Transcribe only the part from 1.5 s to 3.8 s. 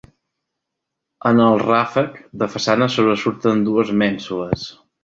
ràfec de façana sobresurten